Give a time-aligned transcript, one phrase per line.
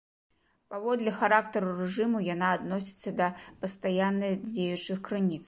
[0.73, 3.27] Паводле характару рэжыму яна адносіцца да
[3.61, 5.39] пастаянна дзеючых крыніц.